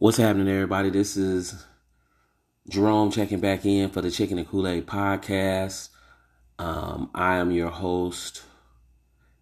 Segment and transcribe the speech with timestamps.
[0.00, 0.90] What's happening, everybody?
[0.90, 1.64] This is
[2.68, 5.88] Jerome checking back in for the Chicken and Kool Aid podcast.
[6.56, 8.44] Um, I am your host,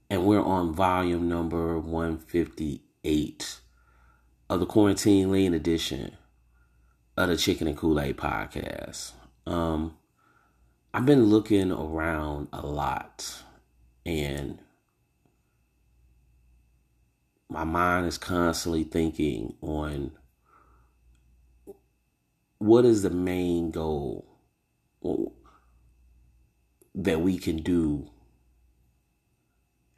[0.08, 3.60] and we're on volume number 158
[4.48, 6.16] of the Quarantine Lean edition
[7.18, 9.12] of the Chicken and Kool Aid podcast.
[9.46, 9.98] Um,
[10.94, 13.42] I've been looking around a lot,
[14.06, 14.58] and
[17.50, 20.12] my mind is constantly thinking on
[22.58, 24.26] what is the main goal
[26.94, 28.10] that we can do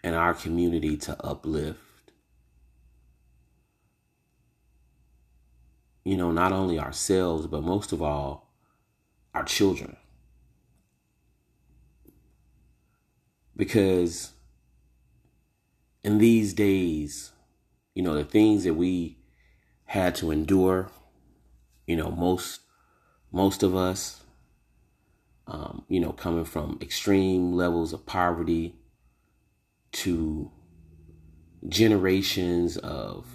[0.02, 2.12] in our community to uplift
[6.04, 8.50] you know not only ourselves but most of all
[9.34, 9.96] our children?
[13.54, 14.32] Because
[16.02, 17.32] in these days
[17.94, 19.18] you know the things that we
[19.84, 20.90] had to endure
[21.88, 22.60] you know most
[23.32, 24.22] most of us
[25.48, 28.76] um, you know coming from extreme levels of poverty
[29.90, 30.52] to
[31.66, 33.26] generations of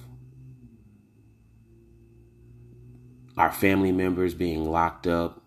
[3.36, 5.42] our family members being locked up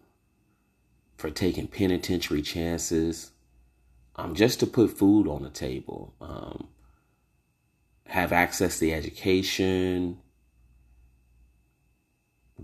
[1.17, 3.31] for taking penitentiary chances
[4.17, 6.67] um, just to put food on the table um,
[8.07, 10.19] have access to education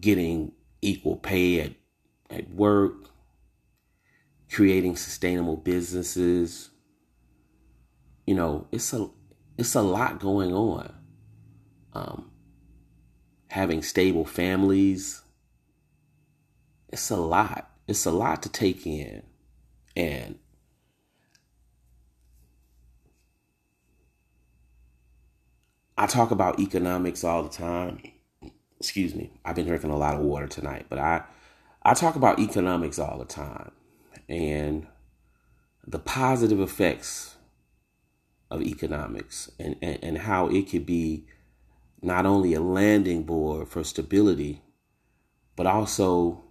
[0.00, 1.72] getting equal pay at,
[2.30, 3.08] at work,
[4.50, 6.70] creating sustainable businesses.
[8.26, 9.08] You know, it's a
[9.58, 10.94] it's a lot going on.
[11.92, 12.30] Um,
[13.48, 15.22] having stable families.
[16.88, 17.70] It's a lot.
[17.86, 19.22] It's a lot to take in.
[19.94, 20.38] And
[25.98, 28.11] I talk about economics all the time
[28.82, 31.22] excuse me, I've been drinking a lot of water tonight, but I
[31.84, 33.70] I talk about economics all the time
[34.28, 34.88] and
[35.86, 37.36] the positive effects
[38.50, 41.26] of economics and, and, and how it could be
[42.02, 44.62] not only a landing board for stability,
[45.54, 46.42] but also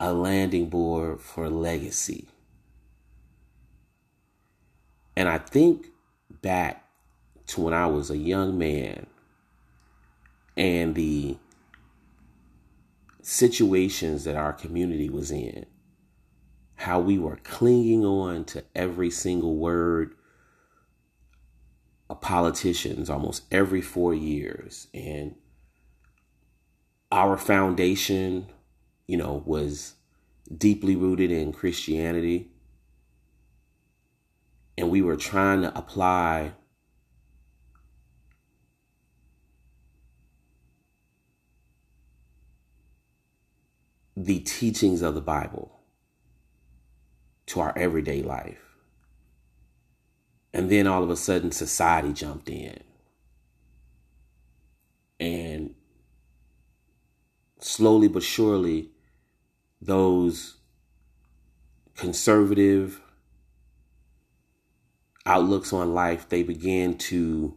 [0.00, 2.26] a landing board for legacy.
[5.16, 5.86] And I think
[6.42, 6.84] back
[7.46, 9.06] to when I was a young man
[10.58, 11.36] and the
[13.22, 15.64] situations that our community was in,
[16.74, 20.14] how we were clinging on to every single word
[22.10, 24.88] of politicians almost every four years.
[24.92, 25.36] And
[27.12, 28.48] our foundation,
[29.06, 29.94] you know, was
[30.56, 32.50] deeply rooted in Christianity.
[34.76, 36.54] And we were trying to apply
[44.24, 45.78] the teachings of the Bible
[47.46, 48.58] to our everyday life.
[50.52, 52.82] And then all of a sudden, society jumped in.
[55.20, 55.76] And
[57.60, 58.90] slowly but surely,
[59.80, 60.56] those
[61.94, 63.00] conservative
[65.26, 67.56] outlooks on life, they began to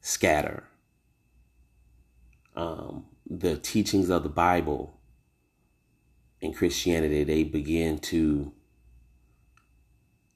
[0.00, 0.64] scatter.
[2.56, 4.97] Um, the teachings of the Bible
[6.40, 8.52] in Christianity, they begin to,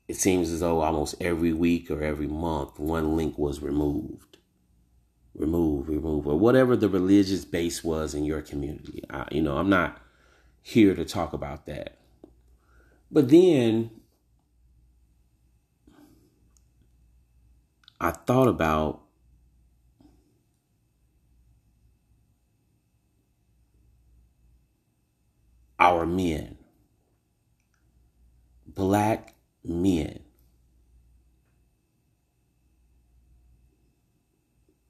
[0.08, 4.38] it seems as though almost every week or every month, one link was removed.
[5.34, 9.02] Remove, remove, or whatever the religious base was in your community.
[9.08, 9.98] I, you know, I'm not
[10.60, 11.98] here to talk about that.
[13.10, 13.90] But then
[18.00, 19.02] I thought about
[25.82, 26.56] our men,
[28.69, 29.34] black
[29.65, 30.20] men.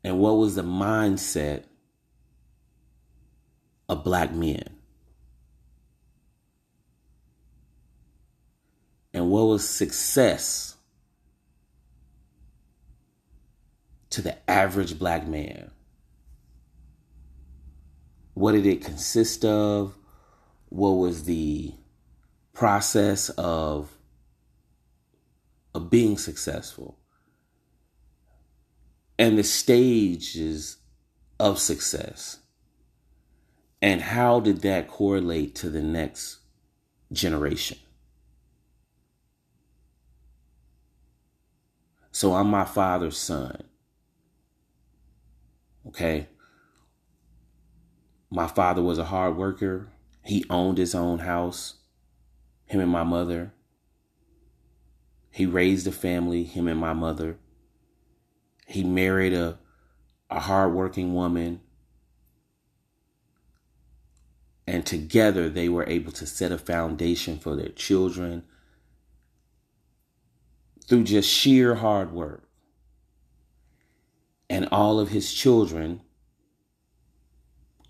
[0.04, 1.65] And what was the mindset
[3.89, 4.65] of black men?
[9.15, 10.77] And what was success
[14.10, 15.71] to the average black man?
[18.34, 19.97] What did it consist of?
[20.72, 21.74] What was the
[22.54, 23.91] process of
[25.74, 26.98] of being successful.
[29.19, 30.78] And the stages
[31.39, 32.39] of success.
[33.83, 36.39] And how did that correlate to the next
[37.13, 37.78] generation?
[42.13, 43.63] So i'm my father's son.
[45.89, 46.28] Okay?
[48.30, 49.91] My father was a hard worker.
[50.24, 51.74] He owned his own house,
[52.66, 53.53] him and my mother.
[55.30, 57.39] He raised a family, him and my mother.
[58.66, 59.59] He married a,
[60.30, 61.60] a hardworking woman.
[64.66, 68.45] And together they were able to set a foundation for their children
[70.86, 72.45] through just sheer hard work.
[74.48, 76.03] And all of his children,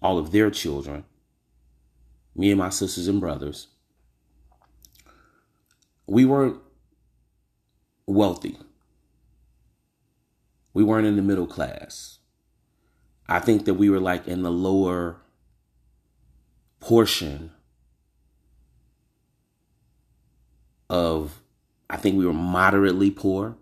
[0.00, 1.04] all of their children,
[2.34, 3.68] me and my sisters and brothers,
[6.06, 6.58] we weren't
[8.06, 8.58] wealthy.
[10.74, 12.18] We weren't in the middle class.
[13.28, 15.16] I think that we were like in the lower
[16.80, 17.52] portion
[20.90, 21.40] of,
[21.88, 23.56] I think we were moderately poor.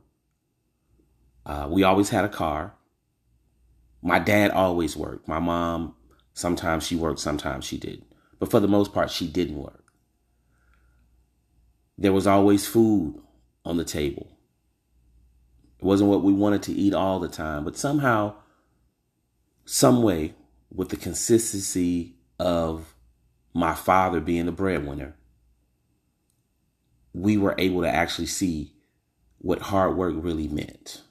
[1.44, 2.74] Uh, we always had a car.
[4.02, 5.28] My dad always worked.
[5.28, 5.94] My mom,
[6.32, 8.09] sometimes she worked, sometimes she didn't.
[8.40, 9.84] But for the most part, she didn't work.
[11.96, 13.20] There was always food
[13.64, 14.26] on the table.
[15.78, 18.34] It wasn't what we wanted to eat all the time, but somehow,
[19.64, 20.34] some way,
[20.74, 22.94] with the consistency of
[23.52, 25.14] my father being the breadwinner,
[27.12, 28.72] we were able to actually see
[29.38, 31.02] what hard work really meant.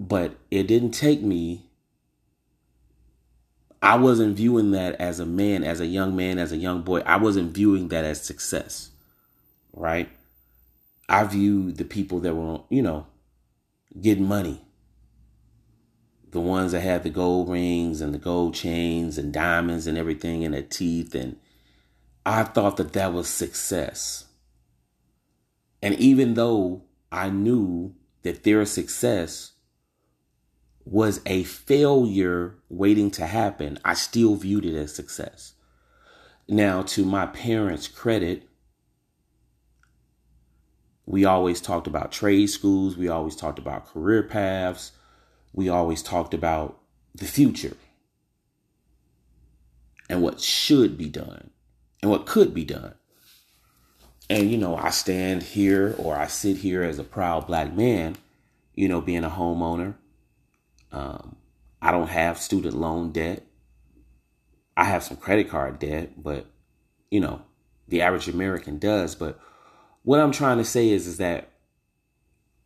[0.00, 1.65] But it didn't take me,
[3.86, 7.02] I wasn't viewing that as a man, as a young man, as a young boy.
[7.06, 8.90] I wasn't viewing that as success,
[9.72, 10.08] right?
[11.08, 13.06] I view the people that were, you know,
[14.00, 14.60] getting money.
[16.32, 20.42] The ones that had the gold rings and the gold chains and diamonds and everything
[20.42, 21.14] in their teeth.
[21.14, 21.36] And
[22.26, 24.24] I thought that that was success.
[25.80, 27.94] And even though I knew
[28.24, 29.52] that their success
[30.86, 35.54] was a failure waiting to happen, I still viewed it as success.
[36.48, 38.44] Now, to my parents' credit,
[41.04, 42.96] we always talked about trade schools.
[42.96, 44.92] We always talked about career paths.
[45.52, 46.78] We always talked about
[47.14, 47.76] the future
[50.08, 51.50] and what should be done
[52.00, 52.94] and what could be done.
[54.30, 58.16] And, you know, I stand here or I sit here as a proud black man,
[58.74, 59.94] you know, being a homeowner.
[60.92, 61.36] Um,
[61.82, 63.44] I don't have student loan debt.
[64.76, 66.46] I have some credit card debt, but,
[67.10, 67.42] you know,
[67.88, 69.14] the average American does.
[69.14, 69.38] But
[70.02, 71.50] what I'm trying to say is, is that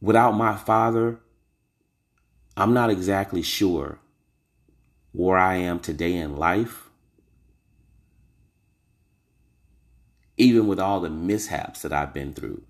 [0.00, 1.20] without my father,
[2.56, 3.98] I'm not exactly sure
[5.12, 6.90] where I am today in life.
[10.36, 12.62] Even with all the mishaps that I've been through,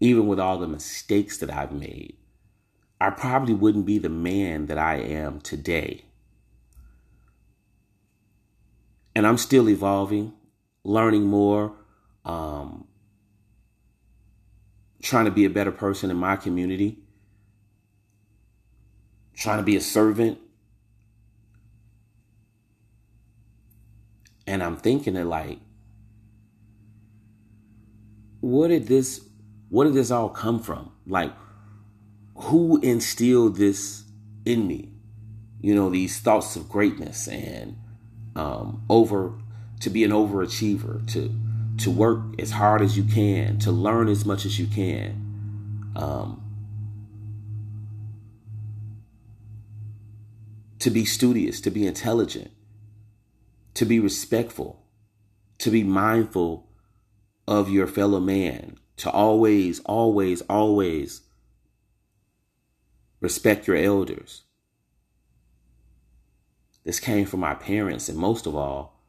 [0.00, 2.17] even with all the mistakes that I've made,
[3.00, 6.04] I probably wouldn't be the man that I am today.
[9.14, 10.32] And I'm still evolving,
[10.84, 11.74] learning more,
[12.24, 12.86] um,
[15.02, 16.98] trying to be a better person in my community,
[19.34, 20.38] trying to be a servant.
[24.46, 25.58] And I'm thinking that like,
[28.40, 29.28] what did this
[29.68, 30.92] what did this all come from?
[31.06, 31.32] Like,
[32.40, 34.04] who instilled this
[34.44, 34.92] in me?
[35.60, 37.76] You know, these thoughts of greatness and
[38.36, 39.34] um, over
[39.80, 41.34] to be an overachiever, to
[41.78, 46.42] to work as hard as you can, to learn as much as you can, um,
[50.80, 52.50] to be studious, to be intelligent,
[53.74, 54.84] to be respectful,
[55.58, 56.68] to be mindful
[57.46, 61.22] of your fellow man, to always, always, always
[63.20, 64.42] respect your elders.
[66.84, 69.02] This came from my parents, and most of all,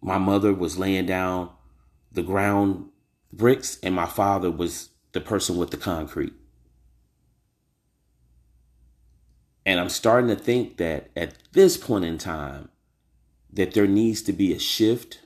[0.00, 1.50] my mother was laying down
[2.12, 2.88] the ground
[3.32, 6.32] bricks and my father was the person with the concrete.
[9.66, 12.70] And I'm starting to think that at this point in time
[13.52, 15.20] that there needs to be a shift.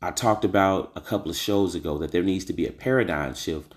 [0.00, 3.34] I talked about a couple of shows ago that there needs to be a paradigm
[3.34, 3.74] shift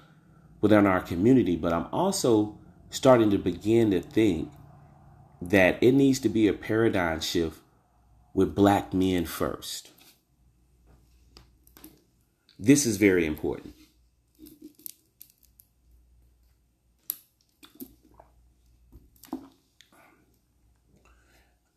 [0.62, 2.58] within our community, but I'm also
[2.90, 4.52] starting to begin to think
[5.42, 7.60] that it needs to be a paradigm shift
[8.34, 9.92] with black men first.
[12.60, 13.76] This is very important.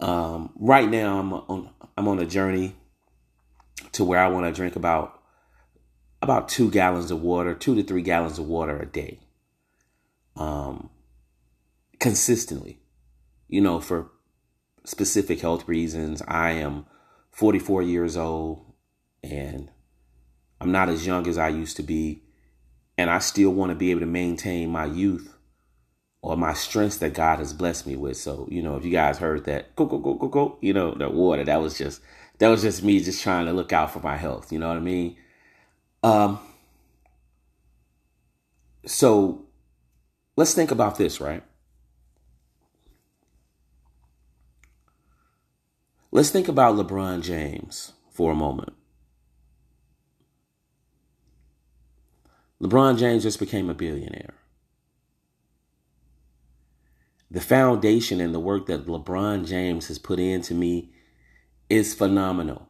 [0.00, 2.74] Um, right now, I'm on I'm on a journey
[3.92, 5.19] to where I want to drink about
[6.22, 9.20] about two gallons of water, two to three gallons of water a day,
[10.36, 10.90] um,
[12.00, 12.78] consistently.
[13.48, 14.10] you know, for
[14.84, 16.22] specific health reasons.
[16.26, 16.86] I am
[17.30, 18.64] 44 years old
[19.22, 19.70] and
[20.60, 22.22] I'm not as young as I used to be.
[22.98, 25.34] And I still want to be able to maintain my youth
[26.22, 28.18] or my strengths that God has blessed me with.
[28.18, 30.94] So, you know, if you guys heard that, go, go, go, go, go, you know,
[30.94, 32.02] the water, that was just,
[32.38, 34.52] that was just me just trying to look out for my health.
[34.52, 35.16] You know what I mean?
[36.02, 36.38] Um,
[38.86, 39.46] so
[40.36, 41.42] let's think about this, right?
[46.12, 48.72] Let's think about LeBron James for a moment.
[52.60, 54.34] LeBron James just became a billionaire.
[57.30, 60.92] The foundation and the work that LeBron James has put into me
[61.68, 62.69] is phenomenal.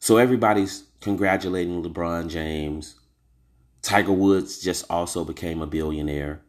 [0.00, 2.98] So everybody's congratulating LeBron James.
[3.82, 6.42] Tiger Woods just also became a billionaire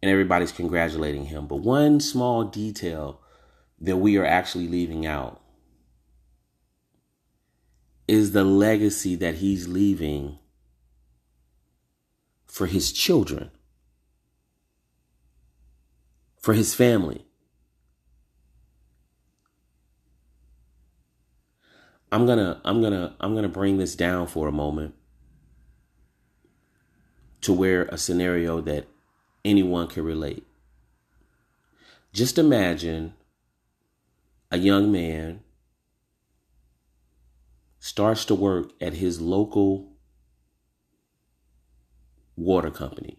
[0.00, 1.46] and everybody's congratulating him.
[1.46, 3.20] But one small detail
[3.80, 5.40] that we are actually leaving out
[8.06, 10.38] is the legacy that he's leaving
[12.46, 13.50] for his children,
[16.40, 17.26] for his family.
[22.12, 24.94] I'm going to I'm going to I'm going to bring this down for a moment
[27.40, 28.86] to where a scenario that
[29.46, 30.46] anyone can relate.
[32.12, 33.14] Just imagine
[34.50, 35.40] a young man
[37.78, 39.92] starts to work at his local
[42.36, 43.18] water company.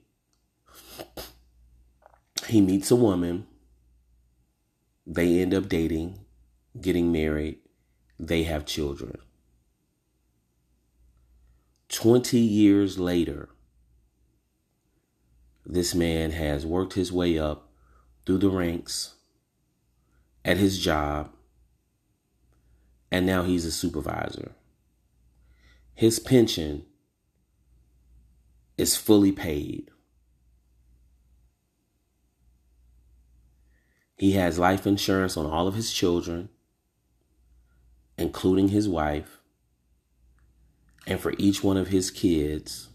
[2.48, 3.48] He meets a woman.
[5.08, 6.20] They end up dating,
[6.80, 7.63] getting married.
[8.20, 9.18] They have children.
[11.90, 13.50] 20 years later,
[15.66, 17.70] this man has worked his way up
[18.26, 19.16] through the ranks
[20.44, 21.32] at his job,
[23.12, 24.54] and now he's a supervisor.
[25.94, 26.86] His pension
[28.78, 29.92] is fully paid.
[34.18, 36.50] He has life insurance on all of his children,
[38.18, 39.40] including his wife,
[41.06, 42.90] and for each one of his kids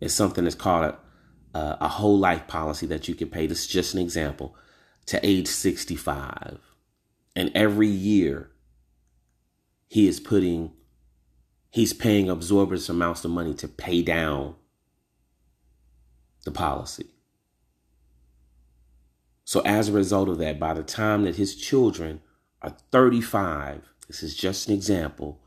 [0.00, 3.46] is something that's called a, a, a whole life policy that you can pay.
[3.46, 4.56] This is just an example
[5.06, 6.58] to age 65.
[7.34, 8.50] And every year
[9.88, 10.72] he is putting,
[11.70, 14.56] he's paying absorbent amounts of money to pay down
[16.44, 17.11] the policy.
[19.44, 22.20] So as a result of that, by the time that his children
[22.60, 25.40] are 35, this is just an example,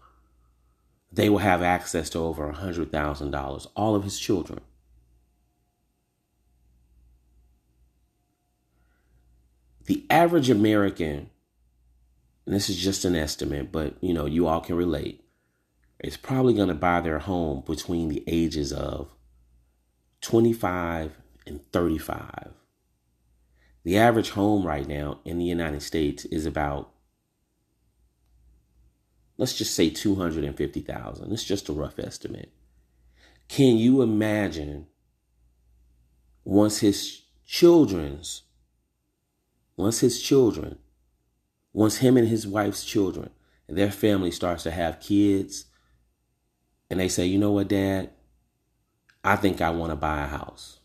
[1.11, 4.59] they will have access to over $100,000, all of his children.
[9.85, 11.29] The average American,
[12.45, 15.23] and this is just an estimate, but you know, you all can relate,
[16.03, 19.09] is probably going to buy their home between the ages of
[20.21, 22.51] 25 and 35.
[23.85, 26.91] The average home right now in the United States is about
[29.37, 31.31] let's just say 250,000.
[31.31, 32.51] It's just a rough estimate.
[33.47, 34.87] Can you imagine
[36.43, 38.41] once his children's
[39.77, 40.79] once his children
[41.71, 43.29] once him and his wife's children
[43.67, 45.65] and their family starts to have kids
[46.89, 48.09] and they say, "You know what, dad?
[49.23, 50.79] I think I want to buy a house."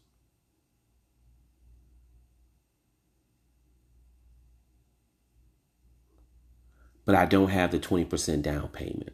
[7.05, 9.13] But I don't have the 20% down payment.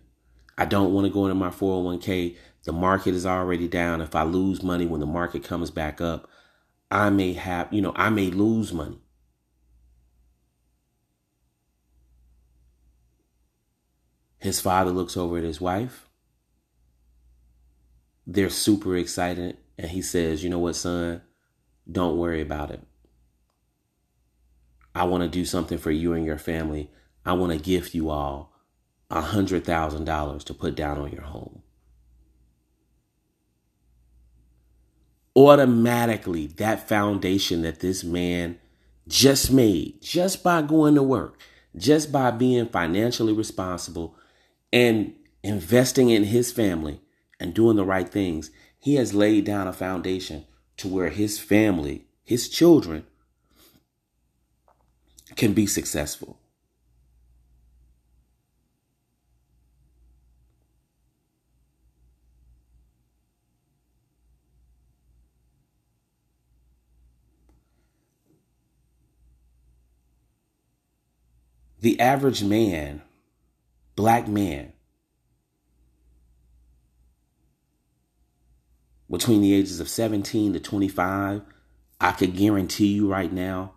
[0.58, 2.36] I don't want to go into my 401k.
[2.64, 4.00] The market is already down.
[4.00, 6.28] If I lose money when the market comes back up,
[6.90, 8.98] I may have, you know, I may lose money.
[14.38, 16.08] His father looks over at his wife.
[18.26, 19.58] They're super excited.
[19.78, 21.22] And he says, You know what, son?
[21.90, 22.80] Don't worry about it.
[24.94, 26.90] I want to do something for you and your family
[27.26, 28.52] I want to gift you all
[29.10, 31.62] a $100,000 to put down on your home.
[35.34, 38.58] Automatically, that foundation that this man
[39.08, 41.38] just made, just by going to work,
[41.76, 44.16] just by being financially responsible
[44.72, 47.00] and investing in his family
[47.38, 50.44] and doing the right things, he has laid down a foundation
[50.76, 53.04] to where his family, his children,
[55.34, 56.38] can be successful.
[71.80, 73.02] The average man,
[73.94, 74.72] black man,
[79.10, 81.42] between the ages of 17 to 25,
[82.00, 83.74] I could guarantee you right now,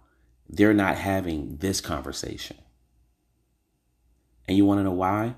[0.47, 2.57] they're not having this conversation.
[4.47, 5.35] And you want to know why?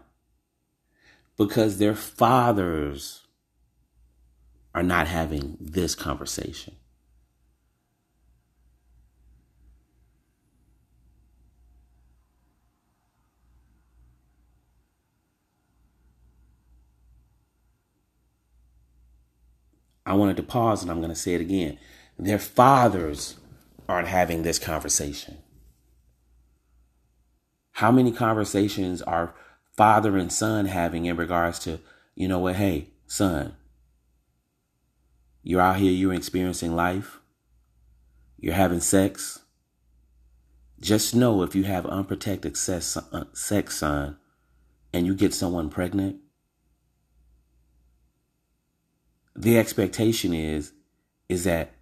[1.37, 3.27] Because their fathers
[4.73, 6.75] are not having this conversation.
[20.05, 21.77] I wanted to pause and I'm going to say it again.
[22.17, 23.37] Their fathers
[23.87, 25.37] aren't having this conversation.
[27.73, 29.33] How many conversations are
[29.75, 31.79] father and son having in regards to,
[32.15, 33.55] you know what, hey, son,
[35.43, 37.19] you're out here, you're experiencing life,
[38.37, 39.39] you're having sex.
[40.79, 44.17] Just know if you have unprotected sex, uh, sex son,
[44.93, 46.20] and you get someone pregnant,
[49.41, 50.71] the expectation is
[51.27, 51.73] is that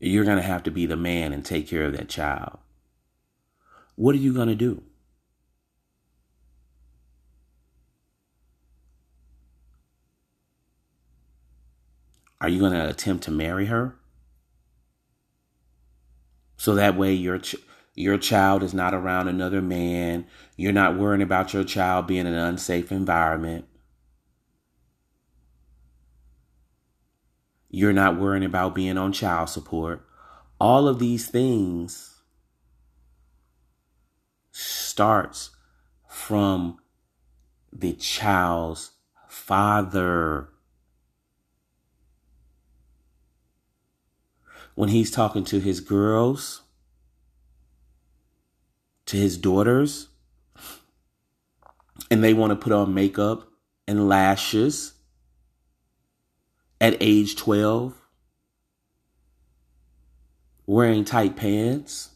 [0.00, 2.58] you're going to have to be the man and take care of that child.
[3.94, 4.82] What are you going to do?
[12.40, 13.94] Are you going to attempt to marry her?
[16.56, 17.56] So that way your ch-
[17.94, 20.26] your child is not around another man.
[20.56, 23.66] You're not worrying about your child being in an unsafe environment.
[27.74, 30.06] You're not worrying about being on child support.
[30.60, 32.20] All of these things
[34.52, 35.50] starts
[36.08, 36.78] from
[37.72, 38.92] the child's
[39.26, 40.50] father.
[44.76, 46.62] When he's talking to his girls,
[49.06, 50.10] to his daughters,
[52.08, 53.48] and they want to put on makeup
[53.88, 54.93] and lashes
[56.84, 57.94] at age 12,
[60.66, 62.10] wearing tight pants?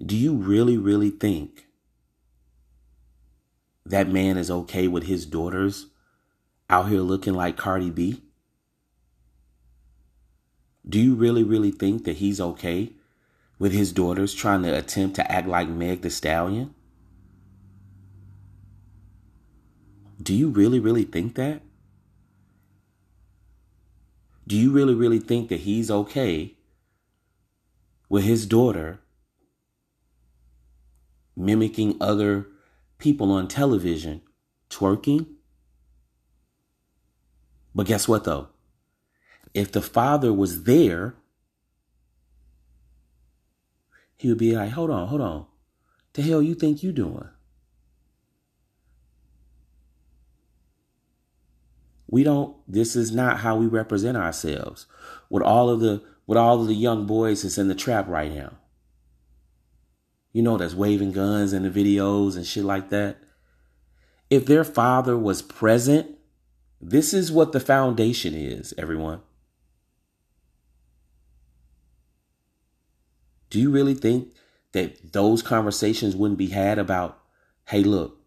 [0.00, 1.66] Do you really, really think
[3.84, 5.86] that man is okay with his daughters
[6.70, 8.22] out here looking like Cardi B?
[10.88, 12.92] Do you really, really think that he's okay
[13.58, 16.72] with his daughters trying to attempt to act like Meg the Stallion?
[20.22, 21.60] Do you really, really think that?
[24.46, 26.54] Do you really, really think that he's okay
[28.08, 29.00] with his daughter
[31.36, 32.46] mimicking other
[32.98, 34.20] people on television
[34.68, 35.26] twerking?
[37.74, 38.48] But guess what though?
[39.54, 41.14] If the father was there,
[44.16, 45.46] he would be like, hold on, hold on.
[46.12, 47.28] The hell you think you doing?
[52.14, 54.86] We don't this is not how we represent ourselves.
[55.28, 58.32] With all of the with all of the young boys that's in the trap right
[58.32, 58.52] now.
[60.32, 63.16] You know that's waving guns in the videos and shit like that.
[64.30, 66.16] If their father was present,
[66.80, 69.20] this is what the foundation is, everyone.
[73.50, 74.32] Do you really think
[74.70, 77.18] that those conversations wouldn't be had about,
[77.70, 78.20] hey, look,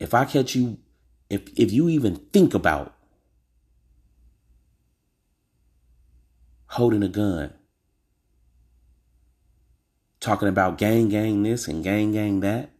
[0.00, 0.78] if I catch you
[1.32, 2.94] if if you even think about
[6.66, 7.54] holding a gun,
[10.20, 12.70] talking about gang gang this and gang gang that,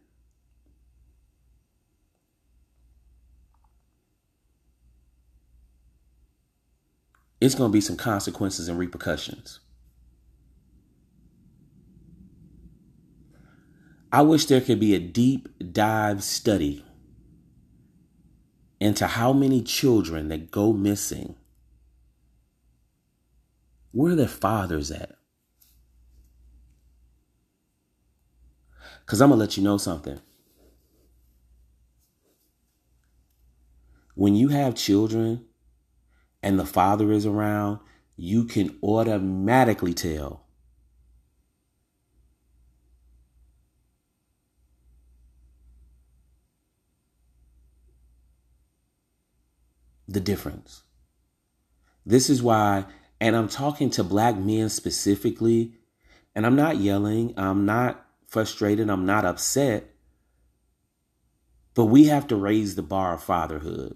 [7.41, 9.61] it's going to be some consequences and repercussions.
[14.11, 16.85] I wish there could be a deep dive study
[18.83, 21.35] into how many children that go missing,
[23.93, 25.15] where are their fathers at?
[28.99, 30.19] Because I'm going to let you know something.
[34.15, 35.45] When you have children
[36.41, 37.79] and the father is around,
[38.17, 40.42] you can automatically tell
[50.13, 50.83] the difference.
[52.05, 52.85] This is why,
[53.19, 55.73] and I'm talking to black men specifically,
[56.35, 59.89] and I'm not yelling, I'm not frustrated, I'm not upset,
[61.75, 63.95] but we have to raise the bar of fatherhood.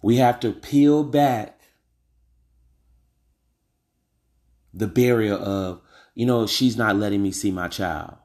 [0.00, 1.60] We have to peel back
[4.72, 5.82] the barrier of,
[6.14, 8.16] you know, she's not letting me see my child.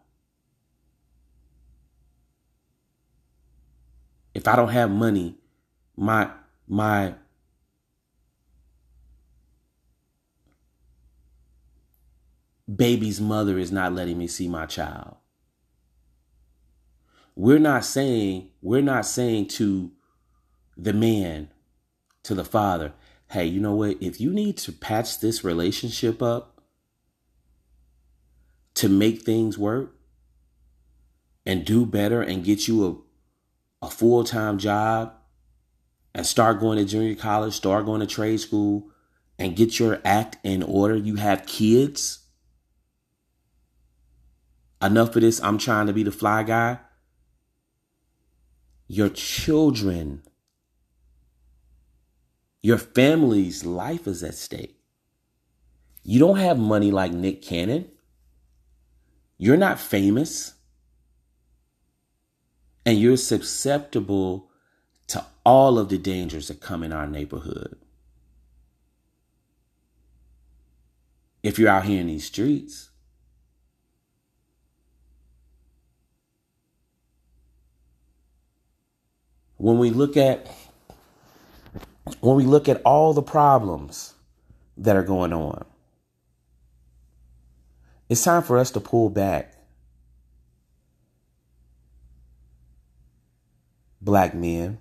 [4.34, 5.38] If I don't have money,
[5.96, 6.30] my
[6.68, 7.16] my
[12.74, 15.18] baby's mother is not letting me see my child.
[17.36, 19.92] We're not saying, we're not saying to
[20.78, 21.50] the man,
[22.24, 22.94] to the father,
[23.32, 23.98] hey, you know what?
[24.02, 26.62] If you need to patch this relationship up
[28.76, 29.96] to make things work
[31.46, 32.84] and do better and get you
[33.84, 35.14] a, full time job
[36.14, 38.90] and start going to junior college, start going to trade school,
[39.40, 42.20] and get your act in order, you have kids.
[44.82, 46.80] Enough of this, I'm trying to be the fly guy.
[48.88, 50.24] Your children,
[52.62, 54.78] your family's life is at stake.
[56.04, 57.90] You don't have money like Nick Cannon.
[59.38, 60.53] You're not famous.
[62.86, 64.50] And you're susceptible
[65.08, 67.78] to all of the dangers that come in our neighborhood.
[71.42, 72.90] If you're out here in these streets,
[79.58, 80.48] when we look at
[82.20, 84.14] when we look at all the problems
[84.78, 85.66] that are going on,
[88.10, 89.53] it's time for us to pull back.
[94.04, 94.80] Black men,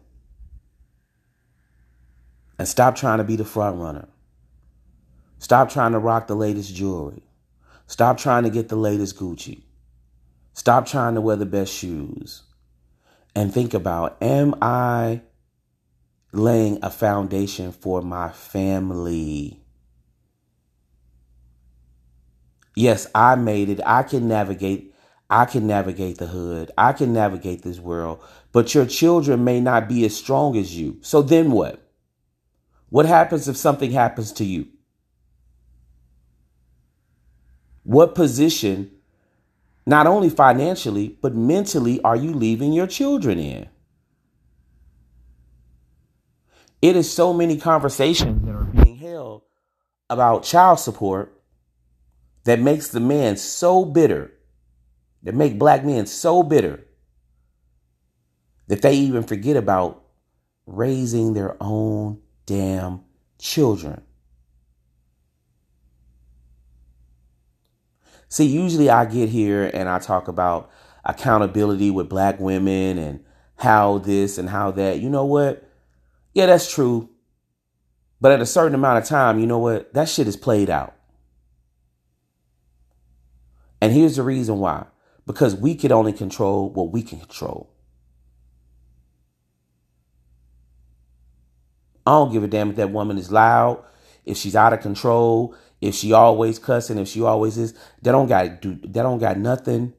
[2.58, 4.08] and stop trying to be the front runner.
[5.38, 7.22] Stop trying to rock the latest jewelry.
[7.86, 9.62] Stop trying to get the latest Gucci.
[10.54, 12.42] Stop trying to wear the best shoes.
[13.34, 15.22] And think about am I
[16.32, 19.62] laying a foundation for my family?
[22.74, 23.80] Yes, I made it.
[23.84, 24.94] I can navigate.
[25.28, 26.70] I can navigate the hood.
[26.76, 28.22] I can navigate this world.
[28.52, 30.98] But your children may not be as strong as you.
[31.00, 31.82] So then what?
[32.90, 34.68] What happens if something happens to you?
[37.84, 38.90] What position,
[39.86, 43.68] not only financially, but mentally, are you leaving your children in?
[46.82, 49.42] It is so many conversations that are being held
[50.10, 51.40] about child support
[52.44, 54.32] that makes the man so bitter,
[55.22, 56.84] that make black men so bitter
[58.68, 60.04] that they even forget about
[60.66, 63.00] raising their own damn
[63.38, 64.02] children.
[68.28, 70.70] See, usually I get here and I talk about
[71.04, 73.24] accountability with black women and
[73.56, 75.00] how this and how that.
[75.00, 75.68] You know what?
[76.32, 77.10] Yeah, that's true.
[78.20, 79.92] But at a certain amount of time, you know what?
[79.94, 80.94] That shit is played out.
[83.80, 84.86] And here's the reason why
[85.26, 87.71] because we can only control what we can control.
[92.06, 93.84] I don't give a damn if that woman is loud,
[94.24, 97.72] if she's out of control, if she always cussing, if she always is.
[98.02, 99.94] That don't got do that don't got nothing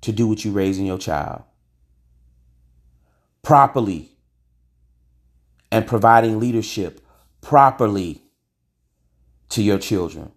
[0.00, 1.42] to do with you raising your child
[3.46, 4.10] properly
[5.70, 7.00] and providing leadership
[7.40, 8.22] properly
[9.48, 10.32] to your children.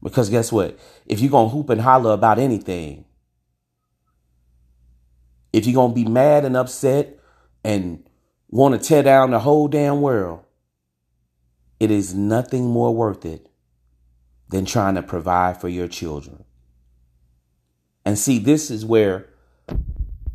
[0.00, 0.78] Because guess what?
[1.06, 3.04] If you're going to hoop and holler about anything,
[5.52, 7.18] if you're going to be mad and upset
[7.64, 8.08] and
[8.48, 10.44] want to tear down the whole damn world,
[11.80, 13.48] it is nothing more worth it
[14.48, 16.44] than trying to provide for your children.
[18.04, 19.28] And see, this is where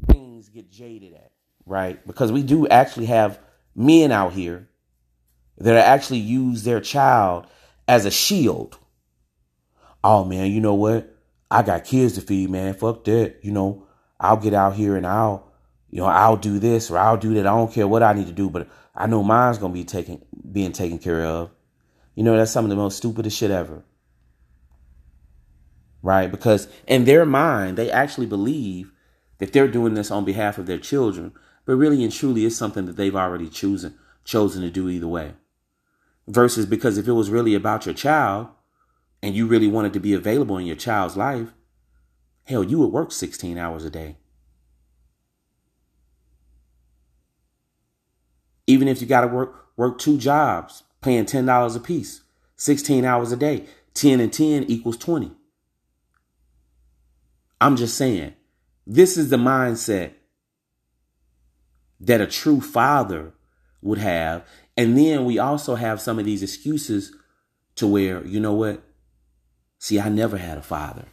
[0.08, 1.32] things get jaded at,
[1.66, 2.06] right?
[2.06, 3.40] Because we do actually have
[3.76, 4.70] men out here
[5.58, 7.48] that actually use their child
[7.88, 8.78] as a shield.
[10.04, 11.16] Oh man, you know what?
[11.50, 12.74] I got kids to feed, man.
[12.74, 13.38] Fuck that.
[13.42, 13.88] You know,
[14.24, 15.52] I'll get out here and I'll,
[15.90, 17.46] you know, I'll do this or I'll do that.
[17.46, 20.24] I don't care what I need to do, but I know mine's gonna be taken
[20.50, 21.52] being taken care of.
[22.16, 23.84] You know, that's some of the most stupidest shit ever.
[26.02, 26.32] Right?
[26.32, 28.94] Because in their mind, they actually believe
[29.40, 31.34] that they're doing this on behalf of their children,
[31.66, 35.34] but really and truly it's something that they've already chosen chosen to do either way.
[36.30, 38.48] Versus because if it was really about your child
[39.22, 41.50] and you really wanted to be available in your child's life,
[42.46, 44.18] Hell, you would work 16 hours a day.
[48.68, 52.22] Even if you got to work work two jobs, paying $10 a piece,
[52.58, 55.32] 16 hours a day, 10 and 10 equals 20.
[57.60, 58.34] I'm just saying,
[58.86, 60.14] this is the mindset
[62.00, 63.34] that a true father
[63.82, 64.46] would have.
[64.76, 67.16] And then we also have some of these excuses
[67.76, 68.84] to where, you know what?
[69.80, 71.06] See, I never had a father.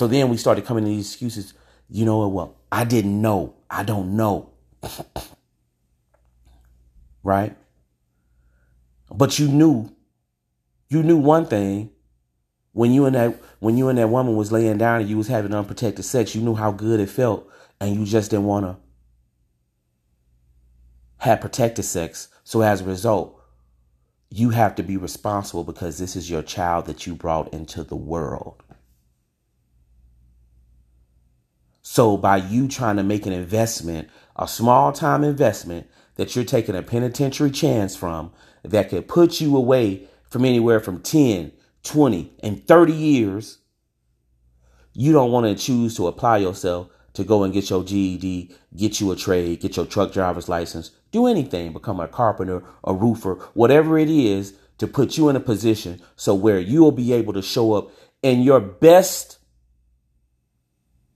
[0.00, 1.52] So then we started coming to these excuses.
[1.90, 2.32] You know what?
[2.32, 3.56] Well, I didn't know.
[3.68, 4.48] I don't know.
[7.22, 7.54] right?
[9.14, 9.94] But you knew.
[10.88, 11.90] You knew one thing
[12.72, 15.28] when you and that when you and that woman was laying down and you was
[15.28, 17.46] having unprotected sex, you knew how good it felt,
[17.78, 18.78] and you just didn't want to
[21.18, 22.28] have protected sex.
[22.42, 23.38] So as a result,
[24.30, 27.96] you have to be responsible because this is your child that you brought into the
[27.96, 28.62] world.
[31.82, 36.76] So by you trying to make an investment, a small time investment that you're taking
[36.76, 42.66] a penitentiary chance from that could put you away from anywhere from 10, 20, and
[42.66, 43.58] 30 years,
[44.92, 49.00] you don't want to choose to apply yourself to go and get your GED, get
[49.00, 53.34] you a trade, get your truck driver's license, do anything, become a carpenter, a roofer,
[53.54, 57.32] whatever it is to put you in a position so where you will be able
[57.32, 57.90] to show up
[58.22, 59.38] in your best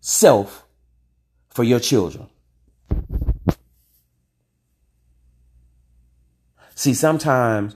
[0.07, 0.67] self
[1.49, 2.29] for your children.
[6.75, 7.75] See, sometimes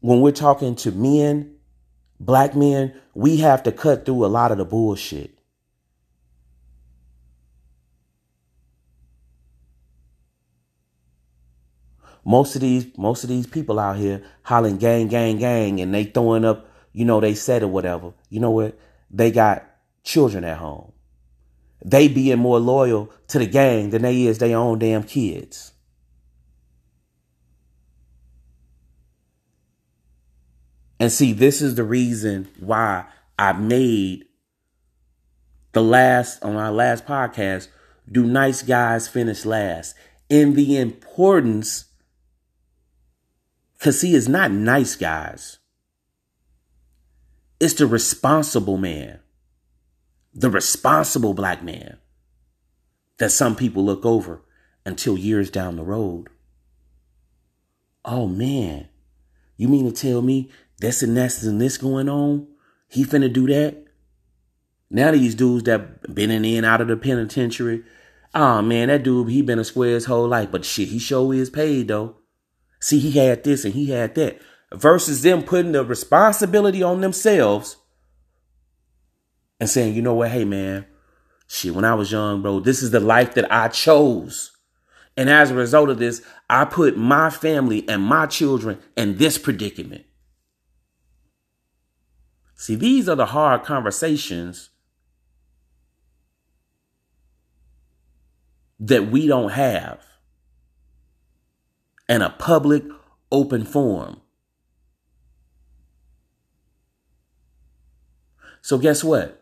[0.00, 1.54] when we're talking to men,
[2.18, 5.38] black men, we have to cut through a lot of the bullshit.
[12.24, 16.04] Most of these, most of these people out here hollering gang, gang, gang, and they
[16.04, 18.14] throwing up, you know, they said or whatever.
[18.30, 18.76] You know what?
[19.12, 19.64] They got
[20.02, 20.92] children at home.
[21.82, 25.72] They being more loyal to the gang than they is their own damn kids.
[30.98, 33.06] And see, this is the reason why
[33.38, 34.26] I made
[35.72, 37.68] the last on our last podcast,
[38.10, 39.94] do nice guys finish last?
[40.28, 41.86] In the importance
[43.80, 45.58] because see, it's not nice guys.
[47.58, 49.20] It's the responsible man,
[50.32, 51.98] the responsible black man
[53.18, 54.42] that some people look over
[54.86, 56.28] until years down the road.
[58.04, 58.88] Oh man,
[59.56, 62.46] you mean to tell me this and this and this going on?
[62.88, 63.84] He finna do that?
[64.90, 67.84] Now these dudes that been in and out of the penitentiary,
[68.34, 71.34] oh man, that dude, he been a square his whole life, but shit, he sure
[71.34, 72.16] is paid though.
[72.80, 74.40] See, he had this and he had that.
[74.72, 77.76] Versus them putting the responsibility on themselves
[79.60, 80.86] and saying, you know what, hey man,
[81.46, 84.56] shit, when I was young, bro, this is the life that I chose.
[85.16, 89.36] And as a result of this, I put my family and my children in this
[89.36, 90.06] predicament.
[92.54, 94.70] See, these are the hard conversations
[98.78, 100.00] that we don't have
[102.08, 102.84] in a public
[103.30, 104.20] open forum.
[108.62, 109.39] So, guess what?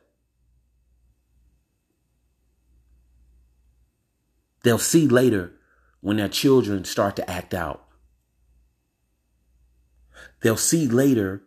[4.69, 5.55] They'll see later
[6.03, 7.87] when their children start to act out.
[10.43, 11.43] They'll see later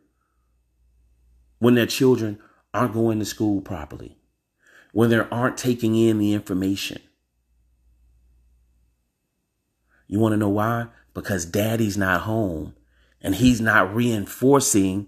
[1.59, 2.39] when their children
[2.73, 4.17] aren't going to school properly,
[4.91, 6.99] when they aren't taking in the information.
[10.07, 10.87] You want to know why?
[11.13, 12.73] because daddy's not home
[13.21, 15.05] and he's not reinforcing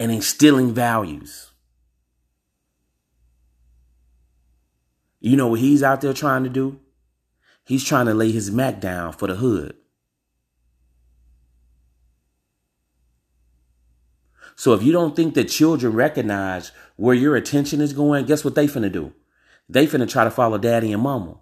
[0.00, 1.52] and instilling values.
[5.20, 6.80] You know what he's out there trying to do?
[7.64, 9.76] He's trying to lay his Mac down for the hood.
[14.54, 18.54] So if you don't think that children recognize where your attention is going, guess what
[18.54, 19.12] they finna do?
[19.68, 21.38] They finna try to follow daddy and mama.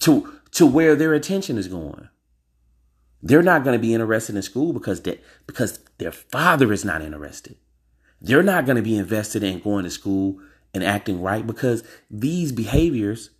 [0.00, 2.08] to to where their attention is going.
[3.22, 7.02] They're not going to be interested in school because they, because their father is not
[7.02, 7.56] interested.
[8.20, 10.40] They're not going to be invested in going to school
[10.74, 13.30] and acting right because these behaviors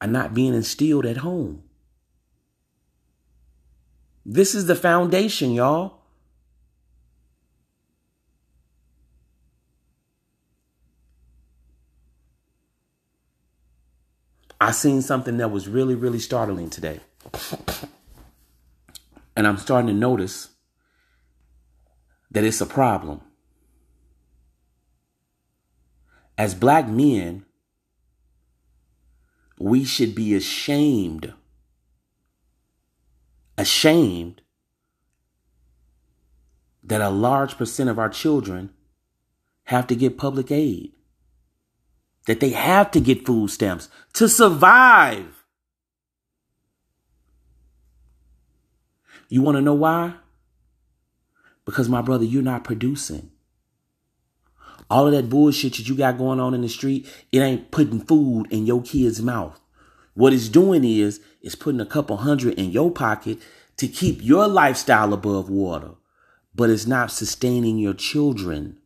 [0.00, 1.62] are not being instilled at home.
[4.26, 6.00] This is the foundation, y'all.
[14.60, 17.00] I seen something that was really, really startling today.
[19.36, 20.48] And I'm starting to notice
[22.30, 23.20] that it's a problem.
[26.36, 27.44] As black men,
[29.58, 31.32] we should be ashamed,
[33.56, 34.42] ashamed
[36.82, 38.70] that a large percent of our children
[39.64, 40.92] have to get public aid
[42.26, 45.44] that they have to get food stamps to survive.
[49.28, 50.14] You want to know why?
[51.64, 53.30] Because, my brother, you're not producing.
[54.90, 58.00] All of that bullshit that you got going on in the street, it ain't putting
[58.00, 59.58] food in your kid's mouth.
[60.14, 63.38] What it's doing is, it's putting a couple hundred in your pocket
[63.78, 65.92] to keep your lifestyle above water,
[66.54, 68.78] but it's not sustaining your children.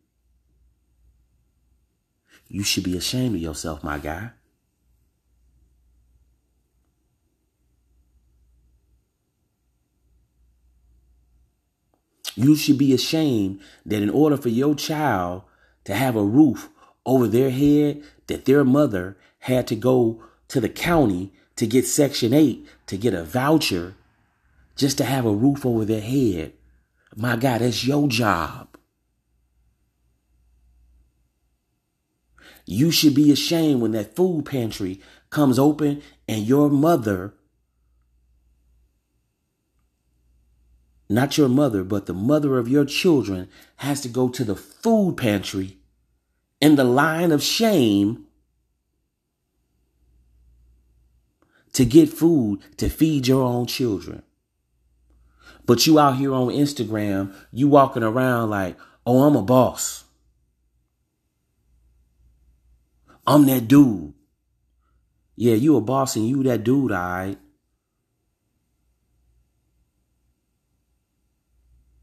[2.47, 4.31] You should be ashamed of yourself, my guy.
[12.35, 15.43] You should be ashamed that in order for your child
[15.89, 16.69] to have a roof
[17.03, 22.31] over their head, that their mother had to go to the county to get Section
[22.31, 23.95] 8 to get a voucher
[24.75, 26.53] just to have a roof over their head.
[27.15, 28.77] My God, that's your job.
[32.67, 37.33] You should be ashamed when that food pantry comes open and your mother,
[41.09, 45.17] not your mother, but the mother of your children, has to go to the food
[45.17, 45.77] pantry
[46.61, 48.25] in the line of shame
[51.73, 54.23] to get food to feed your own children.
[55.65, 60.03] But you out here on Instagram, you walking around like, oh, I'm a boss.
[63.25, 64.13] I'm that dude.
[65.35, 67.37] Yeah, you a boss and you that dude, all right.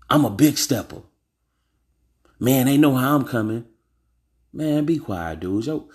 [0.08, 1.02] I'm a big stepper.
[2.38, 3.64] Man, they know how I'm coming.
[4.56, 5.66] Man, be quiet, dude.
[5.66, 5.86] Yo,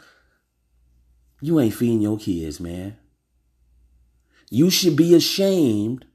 [1.41, 2.95] you ain't feeding your kids, man.
[4.51, 6.05] You should be ashamed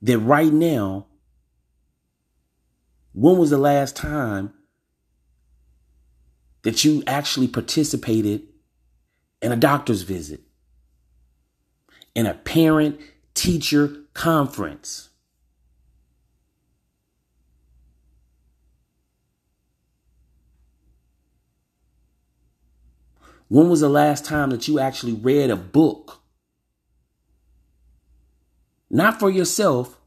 [0.00, 1.06] that right now,
[3.12, 4.54] when was the last time
[6.62, 8.42] that you actually participated
[9.40, 10.42] in a doctor's visit,
[12.14, 13.00] in a parent
[13.34, 15.08] teacher conference.
[23.52, 26.22] When was the last time that you actually read a book?
[28.88, 30.00] Not for yourself,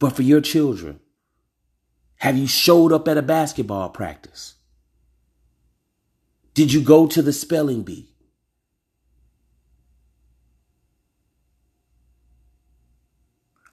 [0.00, 0.98] but for your children.
[2.16, 4.54] Have you showed up at a basketball practice?
[6.54, 8.16] Did you go to the spelling bee?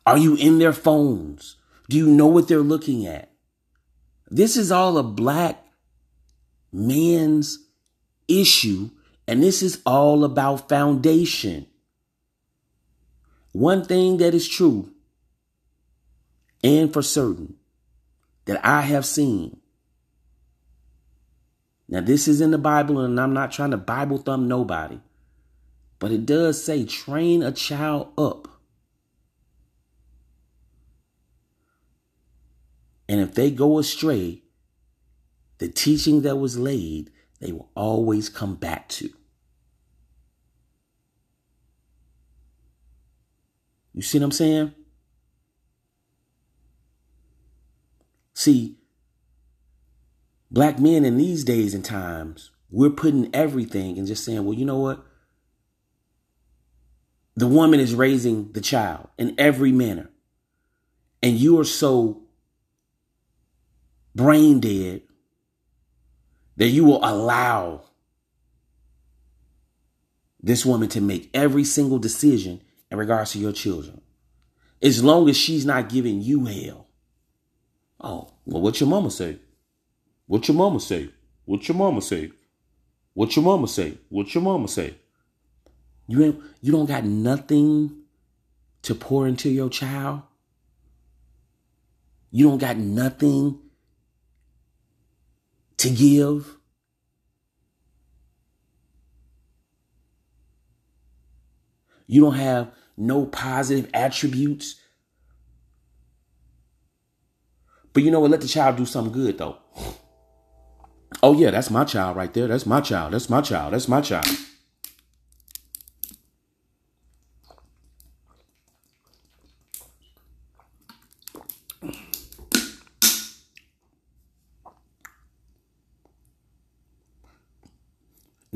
[0.06, 1.56] Are you in their phones?
[1.90, 3.32] Do you know what they're looking at?
[4.30, 5.66] This is all a black
[6.72, 7.58] man's
[8.28, 8.92] issue,
[9.28, 11.68] and this is all about foundation.
[13.52, 14.92] One thing that is true
[16.64, 17.56] and for certain
[18.46, 19.62] that I have seen
[21.88, 25.00] now, this is in the Bible, and I'm not trying to Bible thumb nobody,
[26.00, 28.48] but it does say train a child up.
[33.08, 34.42] And if they go astray,
[35.60, 37.12] the teaching that was laid,
[37.46, 39.08] they will always come back to.
[43.94, 44.74] You see what I'm saying?
[48.34, 48.80] See,
[50.50, 54.66] black men in these days and times, we're putting everything and just saying, well, you
[54.66, 55.06] know what?
[57.36, 60.10] The woman is raising the child in every manner.
[61.22, 62.24] And you are so
[64.16, 65.04] brain dead
[66.58, 67.84] that you will allow
[70.42, 74.02] this woman to make every single decision in regards to your children.
[74.82, 76.88] As long as she's not giving you hell.
[78.00, 79.40] Oh, well, what your mama say?
[80.28, 81.10] What your mama say?
[81.46, 82.32] What your mama say?
[83.14, 83.98] What your mama say?
[84.10, 84.96] What your mama say?
[86.08, 88.04] You ain't you don't got nothing
[88.84, 90.22] to pour into your child.
[92.32, 93.60] You don't got nothing
[95.86, 96.58] to give.
[102.08, 104.82] You don't have no positive attributes.
[107.94, 108.32] But you know what?
[108.32, 109.58] Let the child do something good though.
[111.24, 112.48] Oh, yeah, that's my child right there.
[112.48, 113.14] That's my child.
[113.14, 113.74] That's my child.
[113.74, 114.28] That's my child.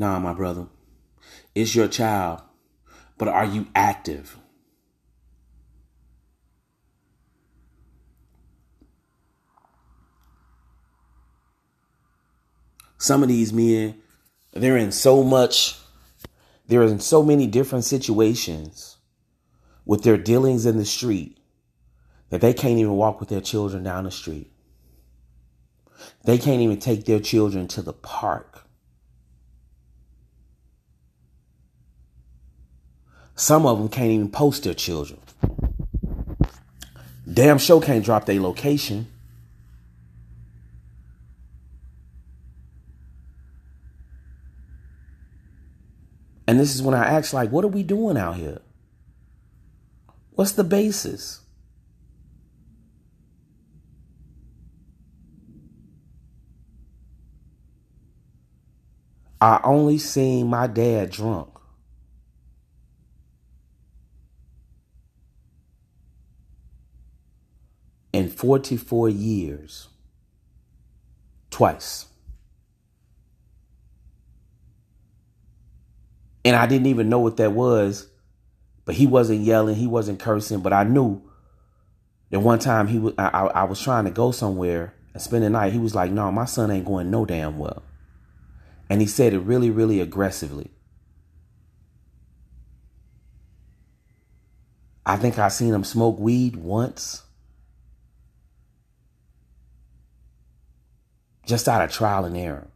[0.00, 0.66] Nah, my brother.
[1.54, 2.40] It's your child.
[3.18, 4.36] But are you active?
[13.00, 13.96] some of these men,
[14.52, 15.78] they're in so much,
[16.68, 18.98] they're in so many different situations
[19.86, 21.38] with their dealings in the street
[22.28, 24.52] that they can't even walk with their children down the street.
[26.24, 28.66] They can't even take their children to the park.
[33.40, 35.18] Some of them can't even post their children.
[37.32, 39.06] Damn show can't drop their location.
[46.46, 48.60] And this is when I ask, like, what are we doing out here?
[50.32, 51.40] What's the basis?
[59.40, 61.59] I only seen my dad drunk.
[68.12, 69.88] In 44 years.
[71.50, 72.06] Twice.
[76.44, 78.08] And I didn't even know what that was,
[78.84, 81.22] but he wasn't yelling, he wasn't cursing, but I knew
[82.30, 85.50] that one time he was I, I was trying to go somewhere and spend the
[85.50, 85.72] night.
[85.72, 87.82] He was like, "No, my son ain't going no damn well."
[88.88, 90.70] And he said it really, really aggressively.
[95.04, 97.22] I think I seen him smoke weed once.
[101.50, 102.68] Just out of trial and error.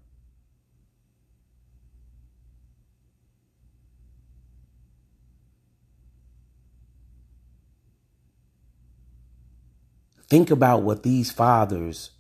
[10.29, 12.11] Think about what these fathers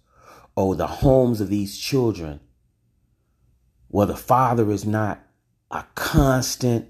[0.54, 2.38] or the homes of these children,
[3.88, 5.26] where the father is not
[5.72, 6.86] a constant,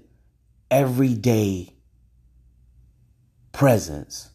[0.69, 1.73] everyday
[3.51, 4.29] presence.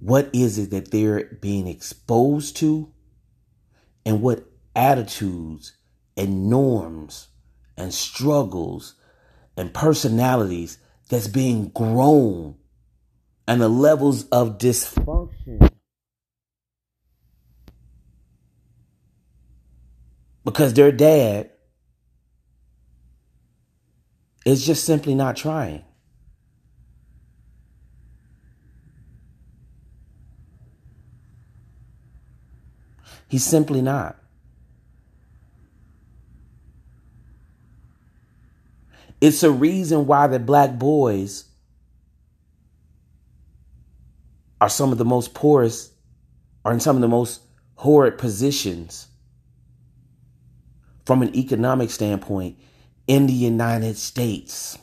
[0.00, 2.92] What is it that they're being exposed to?
[4.06, 4.44] And what
[4.74, 5.76] attitudes
[6.16, 7.28] and norms
[7.76, 8.94] and struggles
[9.56, 10.78] and personalities
[11.08, 12.56] that's being grown
[13.46, 15.70] and the levels of dysfunction.
[20.44, 21.50] Because their dad
[24.44, 25.84] is just simply not trying.
[33.26, 34.16] He's simply not.
[39.20, 41.44] It's a reason why the black boys
[44.60, 45.92] are some of the most poorest,
[46.64, 47.40] are in some of the most
[47.76, 49.08] horrid positions
[51.06, 52.58] from an economic standpoint
[53.06, 54.78] in the United States.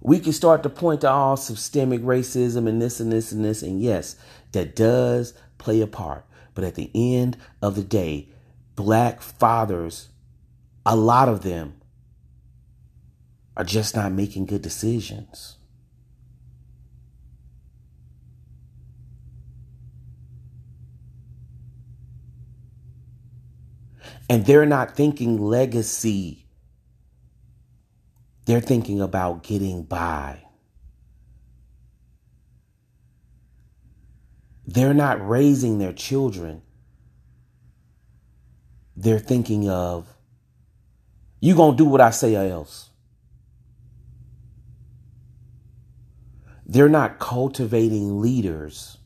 [0.00, 3.62] We can start to point to all systemic racism and this and this and this,
[3.62, 4.16] and yes,
[4.52, 6.24] that does play a part.
[6.54, 8.28] But at the end of the day,
[8.76, 10.08] black fathers,
[10.84, 11.80] a lot of them,
[13.56, 15.56] are just not making good decisions.
[24.30, 26.46] And they're not thinking legacy.
[28.46, 30.42] They're thinking about getting by.
[34.66, 36.62] They're not raising their children.
[38.96, 40.06] They're thinking of,
[41.40, 42.90] you going to do what I say or else.
[46.64, 48.98] They're not cultivating leaders.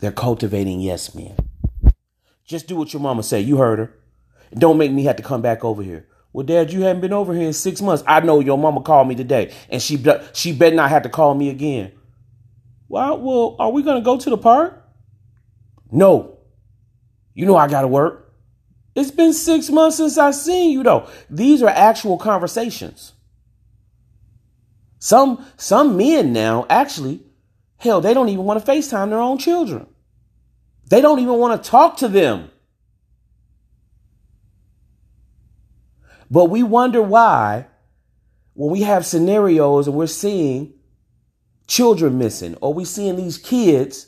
[0.00, 1.36] They're cultivating yes men.
[2.44, 3.40] Just do what your mama say.
[3.40, 3.94] You heard her.
[4.54, 6.06] Don't make me have to come back over here.
[6.32, 8.04] Well, Dad, you haven't been over here in six months.
[8.06, 11.34] I know your mama called me today, and she she better not have to call
[11.34, 11.92] me again.
[12.88, 14.82] Well, well, are we gonna go to the park?
[15.90, 16.38] No.
[17.34, 18.32] You know I gotta work.
[18.94, 21.08] It's been six months since I seen you though.
[21.30, 23.12] These are actual conversations.
[24.98, 27.22] Some some men now actually
[27.78, 29.86] Hell, they don't even want to FaceTime their own children.
[30.90, 32.50] They don't even want to talk to them.
[36.30, 37.66] But we wonder why,
[38.54, 40.74] when we have scenarios and we're seeing
[41.66, 44.06] children missing, or we seeing these kids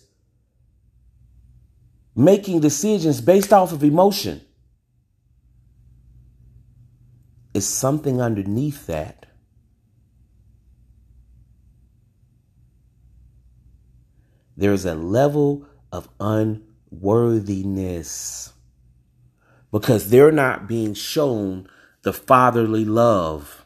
[2.15, 4.41] making decisions based off of emotion,
[7.55, 9.21] is something underneath that
[14.61, 18.53] There's a level of unworthiness
[19.73, 21.67] because they're not being shown
[22.03, 23.61] the fatherly love.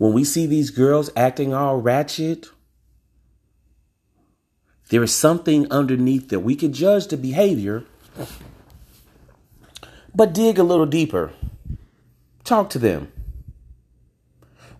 [0.00, 2.48] when we see these girls acting all ratchet,
[4.88, 7.84] there is something underneath that we can judge the behavior,
[10.14, 11.34] but dig a little deeper.
[12.44, 13.12] Talk to them.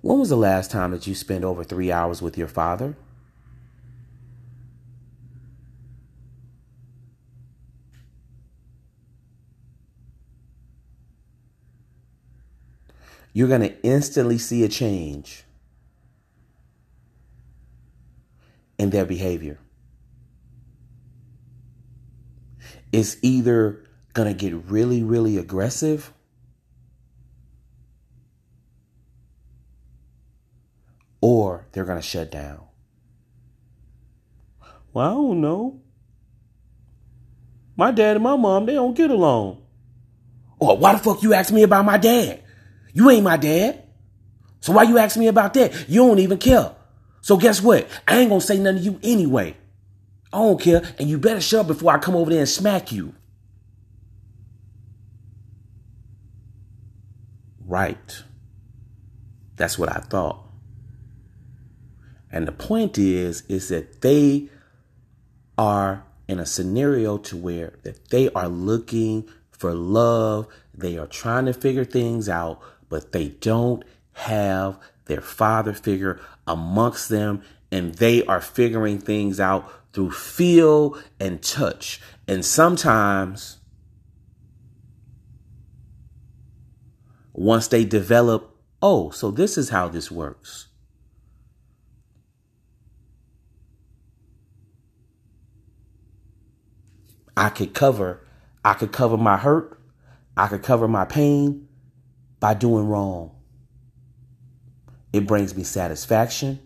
[0.00, 2.96] When was the last time that you spent over three hours with your father?
[13.32, 15.44] You're going to instantly see a change
[18.78, 19.58] in their behavior.
[22.92, 26.12] It's either going to get really, really aggressive
[31.20, 32.62] or they're going to shut down.
[34.92, 35.80] Well, I don't know.
[37.76, 39.62] My dad and my mom, they don't get along.
[40.58, 42.39] Or why the fuck you ask me about my dad?
[42.92, 43.84] You ain't my dad.
[44.60, 45.88] So why you ask me about that?
[45.88, 46.74] You don't even care.
[47.22, 47.88] So guess what?
[48.06, 49.56] I ain't gonna say nothing to you anyway.
[50.32, 50.82] I don't care.
[50.98, 53.14] And you better shut up before I come over there and smack you.
[57.66, 58.22] Right.
[59.56, 60.44] That's what I thought.
[62.32, 64.48] And the point is, is that they
[65.58, 70.46] are in a scenario to where that they are looking for love.
[70.72, 73.82] They are trying to figure things out, but they don't
[74.12, 77.42] have their father figure amongst them.
[77.72, 82.00] And they are figuring things out through feel and touch.
[82.28, 83.58] And sometimes,
[87.32, 90.66] once they develop, oh, so this is how this works.
[97.36, 98.26] I could cover,
[98.64, 99.80] I could cover my hurt,
[100.36, 101.68] I could cover my pain
[102.40, 103.30] by doing wrong.
[105.12, 106.58] It brings me satisfaction.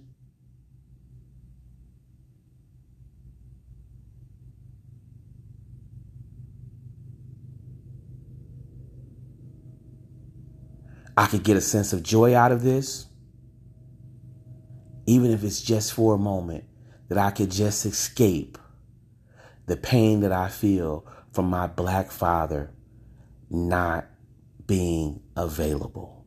[11.16, 13.06] I could get a sense of joy out of this,
[15.06, 16.64] even if it's just for a moment,
[17.08, 18.58] that I could just escape
[19.66, 22.72] the pain that I feel from my black father
[23.48, 24.06] not
[24.66, 26.26] being available.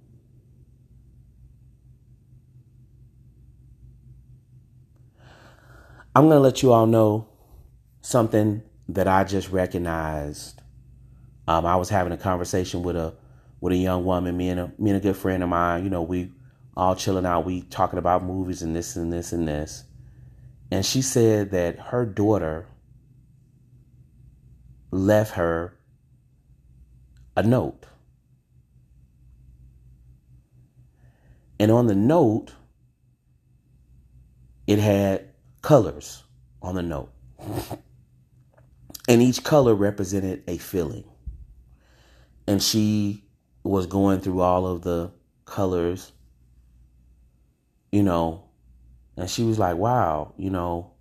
[6.15, 7.29] I'm going to let you all know
[8.01, 10.61] something that I just recognized.
[11.47, 13.15] Um, I was having a conversation with a
[13.59, 15.83] with a young woman, me and a me and a good friend of mine.
[15.83, 16.31] You know, we
[16.75, 19.83] all chilling out, we talking about movies and this and this and this.
[20.71, 22.67] And she said that her daughter
[24.91, 25.77] left her
[27.35, 27.85] a note.
[31.59, 32.53] And on the note,
[34.67, 35.29] it had
[35.61, 36.23] colors
[36.61, 37.11] on the note.
[39.07, 41.05] And each color represented a feeling.
[42.47, 43.23] And she
[43.63, 45.11] was going through all of the
[45.45, 46.11] colors,
[47.91, 48.43] you know,
[49.17, 50.91] and she was like, wow, you know.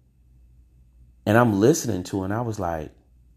[1.27, 2.91] And I'm listening to it, and I was like,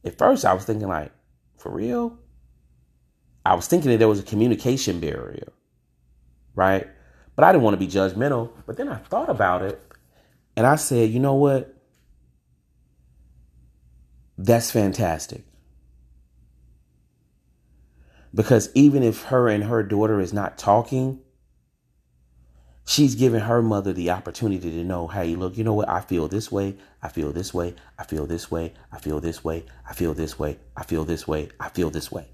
[0.05, 1.11] at first I was thinking, like,
[1.57, 2.17] for real?
[3.45, 5.51] I was thinking that there was a communication barrier,
[6.55, 6.88] right?
[7.39, 8.49] But I didn't want to be judgmental.
[8.65, 9.81] But then I thought about it
[10.57, 11.73] and I said, you know what?
[14.37, 15.45] That's fantastic.
[18.35, 21.21] Because even if her and her daughter is not talking,
[22.85, 25.87] she's giving her mother the opportunity to know, hey, look, you know what?
[25.87, 26.75] I feel this way.
[27.01, 27.73] I feel this way.
[27.97, 28.73] I feel this way.
[28.91, 29.63] I feel this way.
[29.89, 30.57] I feel this way.
[30.75, 31.47] I feel this way.
[31.57, 32.27] I feel this way.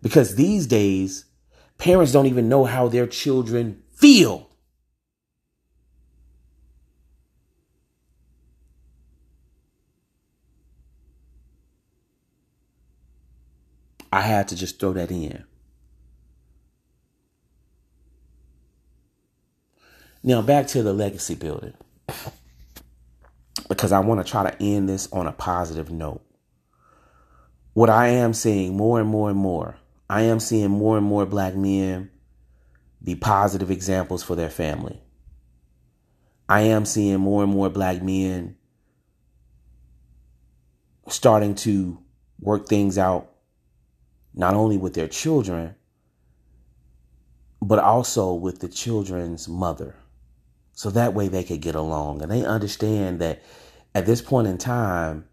[0.00, 1.24] Because these days,
[1.78, 4.48] parents don't even know how their children feel.
[14.12, 15.44] I had to just throw that in.
[20.22, 21.74] Now, back to the legacy building.
[23.68, 26.20] Because I want to try to end this on a positive note.
[27.72, 29.76] What I am seeing more and more and more,
[30.12, 32.10] I am seeing more and more black men
[33.02, 35.00] be positive examples for their family.
[36.50, 38.56] I am seeing more and more black men
[41.08, 41.98] starting to
[42.38, 43.32] work things out
[44.34, 45.76] not only with their children,
[47.62, 49.96] but also with the children's mother.
[50.74, 52.20] So that way they could get along.
[52.20, 53.42] And they understand that
[53.94, 55.24] at this point in time,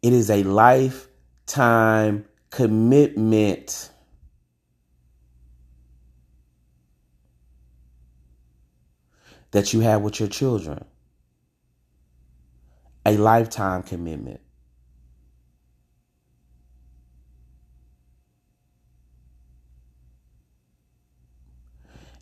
[0.00, 3.90] it is a lifetime commitment
[9.56, 10.84] that you have with your children.
[13.06, 14.42] A lifetime commitment.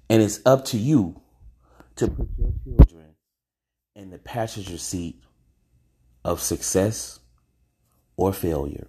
[0.09, 1.21] And it's up to you
[1.97, 3.17] to put your children
[3.97, 5.21] in the passenger seat
[6.25, 7.19] of success
[8.17, 8.87] or failure.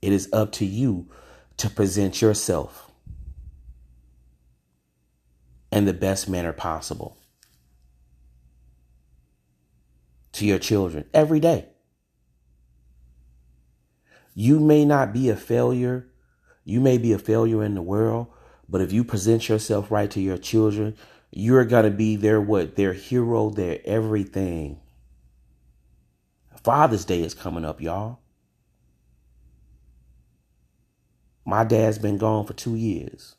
[0.00, 1.10] It is up to you
[1.56, 2.92] to present yourself
[5.72, 7.18] in the best manner possible
[10.34, 11.66] to your children every day.
[14.34, 16.08] You may not be a failure.
[16.64, 18.28] You may be a failure in the world,
[18.68, 20.96] but if you present yourself right to your children,
[21.30, 22.76] you're going to be their what?
[22.76, 24.80] Their hero, their everything.
[26.62, 28.20] Father's Day is coming up, y'all.
[31.44, 33.36] My dad's been gone for two years.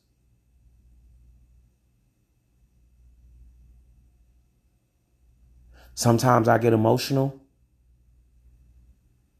[5.95, 7.39] Sometimes I get emotional.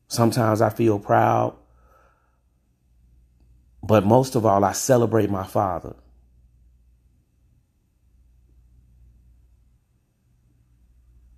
[0.07, 1.55] Sometimes I feel proud.
[3.83, 5.95] But most of all, I celebrate my father.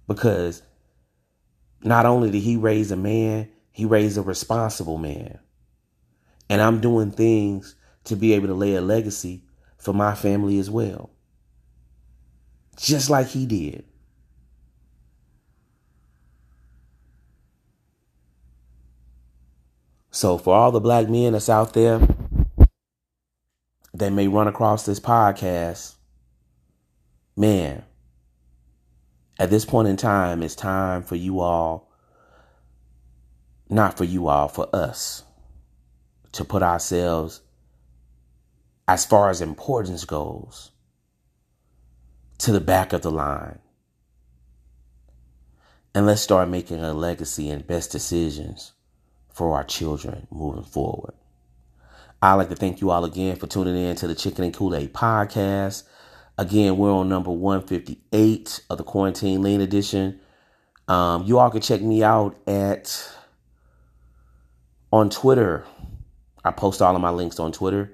[0.07, 0.61] Because
[1.84, 5.39] not only did he raise a man, he raised a responsible man.
[6.49, 9.43] And I'm doing things to be able to lay a legacy
[9.78, 11.09] for my family as well.
[12.78, 13.84] Just like he did.
[20.18, 22.01] So, for all the black men that's out there
[23.93, 25.93] that may run across this podcast,
[27.36, 27.84] man,
[29.38, 31.91] at this point in time, it's time for you all,
[33.70, 35.22] not for you all, for us
[36.32, 37.41] to put ourselves,
[38.88, 40.72] as far as importance goes,
[42.39, 43.59] to the back of the line.
[45.93, 48.74] And let's start making a legacy and best decisions
[49.38, 51.13] for our children moving forward.
[52.21, 54.75] I'd like to thank you all again for tuning in to the Chicken and Kool
[54.75, 55.83] Aid podcast.
[56.38, 60.19] Again, we're on number 158 of the Quarantine Lean Edition.
[60.88, 63.11] Um, you all can check me out at
[64.91, 65.65] on Twitter
[66.47, 67.91] I post all of my links on Twitter.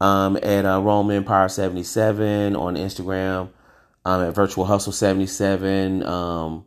[0.00, 3.50] Um, at uh, Rome Empire 77 on Instagram.
[4.04, 6.02] Um, at Virtual Hustle 77.
[6.04, 6.64] Um,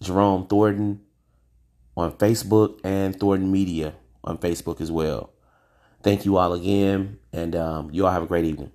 [0.00, 1.00] Jerome Thornton
[1.98, 5.30] on Facebook and Thornton Media on Facebook as well.
[6.02, 8.70] Thank you all again, and um, you all have a great evening.